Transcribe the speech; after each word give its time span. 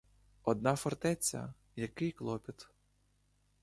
Одна 0.43 0.75
фортеця— 0.75 1.53
який 1.75 2.11
клопіт! 2.11 2.69